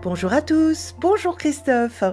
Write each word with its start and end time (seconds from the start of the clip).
Bonjour 0.00 0.32
à 0.32 0.42
tous, 0.42 0.94
bonjour 1.00 1.36
Christophe. 1.36 2.04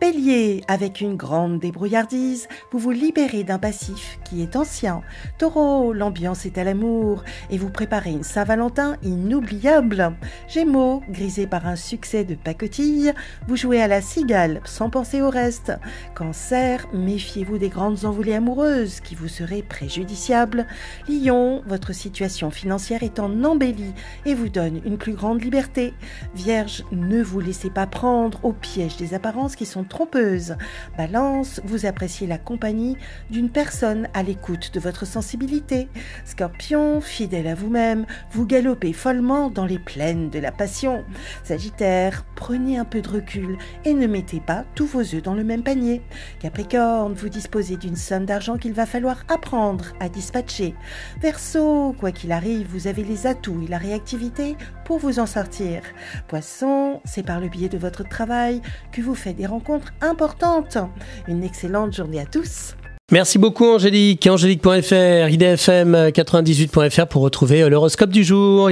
Bélier, 0.00 0.64
avec 0.66 1.02
une 1.02 1.14
grande 1.14 1.58
débrouillardise, 1.58 2.48
vous 2.72 2.78
vous 2.78 2.90
libérez 2.90 3.44
d'un 3.44 3.58
passif 3.58 4.18
qui 4.24 4.40
est 4.40 4.56
ancien. 4.56 5.02
Taureau, 5.36 5.92
l'ambiance 5.92 6.46
est 6.46 6.56
à 6.56 6.64
l'amour 6.64 7.22
et 7.50 7.58
vous 7.58 7.68
préparez 7.68 8.12
une 8.12 8.22
Saint-Valentin 8.22 8.96
inoubliable. 9.02 10.16
Gémeaux, 10.48 11.02
grisé 11.10 11.46
par 11.46 11.66
un 11.66 11.76
succès 11.76 12.24
de 12.24 12.34
pacotille, 12.34 13.12
vous 13.46 13.56
jouez 13.56 13.82
à 13.82 13.88
la 13.88 14.00
cigale 14.00 14.62
sans 14.64 14.88
penser 14.88 15.20
au 15.20 15.28
reste. 15.28 15.70
Cancer, 16.14 16.86
méfiez-vous 16.94 17.58
des 17.58 17.68
grandes 17.68 18.06
envolées 18.06 18.36
amoureuses 18.36 19.00
qui 19.00 19.14
vous 19.14 19.28
seraient 19.28 19.60
préjudiciables. 19.60 20.66
Lion, 21.10 21.62
votre 21.66 21.92
situation 21.92 22.50
financière 22.50 23.02
est 23.02 23.18
en 23.18 23.44
embellie 23.44 23.92
et 24.24 24.34
vous 24.34 24.48
donne 24.48 24.80
une 24.86 24.96
plus 24.96 25.12
grande 25.12 25.44
liberté. 25.44 25.92
Vierge, 26.34 26.84
ne 26.90 27.22
vous 27.22 27.33
laissez 27.40 27.70
pas 27.70 27.86
prendre 27.86 28.44
au 28.44 28.52
piège 28.52 28.96
des 28.96 29.14
apparences 29.14 29.56
qui 29.56 29.66
sont 29.66 29.84
trompeuses. 29.84 30.56
Balance, 30.96 31.60
vous 31.64 31.86
appréciez 31.86 32.26
la 32.26 32.38
compagnie 32.38 32.96
d'une 33.30 33.50
personne 33.50 34.08
à 34.14 34.22
l'écoute 34.22 34.72
de 34.74 34.80
votre 34.80 35.06
sensibilité. 35.06 35.88
Scorpion, 36.24 37.00
fidèle 37.00 37.46
à 37.46 37.54
vous-même, 37.54 38.06
vous 38.32 38.46
galopez 38.46 38.92
follement 38.92 39.50
dans 39.50 39.66
les 39.66 39.78
plaines 39.78 40.30
de 40.30 40.38
la 40.38 40.52
passion. 40.52 41.04
Sagittaire, 41.42 42.24
prenez 42.36 42.78
un 42.78 42.84
peu 42.84 43.00
de 43.00 43.08
recul 43.08 43.58
et 43.84 43.94
ne 43.94 44.06
mettez 44.06 44.40
pas 44.40 44.64
tous 44.74 44.86
vos 44.86 45.00
œufs 45.00 45.22
dans 45.22 45.34
le 45.34 45.44
même 45.44 45.62
panier. 45.62 46.02
Capricorne, 46.40 47.14
vous 47.14 47.28
disposez 47.28 47.76
d'une 47.76 47.96
somme 47.96 48.26
d'argent 48.26 48.58
qu'il 48.58 48.72
va 48.72 48.86
falloir 48.86 49.24
apprendre 49.28 49.86
à 50.00 50.08
dispatcher. 50.08 50.74
Verseau, 51.20 51.94
quoi 51.98 52.12
qu'il 52.12 52.32
arrive, 52.32 52.68
vous 52.70 52.86
avez 52.86 53.04
les 53.04 53.26
atouts 53.26 53.62
et 53.64 53.68
la 53.68 53.78
réactivité 53.78 54.56
pour 54.84 54.98
vous 54.98 55.18
en 55.18 55.26
sortir. 55.26 55.82
Poisson, 56.28 57.00
c'est 57.04 57.23
par 57.24 57.40
le 57.40 57.48
biais 57.48 57.68
de 57.68 57.78
votre 57.78 58.08
travail 58.08 58.60
que 58.92 59.00
vous 59.02 59.14
faites 59.14 59.36
des 59.36 59.46
rencontres 59.46 59.92
importantes. 60.00 60.78
Une 61.28 61.42
excellente 61.42 61.94
journée 61.94 62.20
à 62.20 62.26
tous. 62.26 62.74
Merci 63.12 63.38
beaucoup 63.38 63.66
Angélique. 63.66 64.26
Angélique.fr, 64.26 65.28
idfm98.fr 65.28 67.06
pour 67.06 67.20
retrouver 67.20 67.68
l'horoscope 67.68 68.08
du 68.08 68.24
jour. 68.24 68.70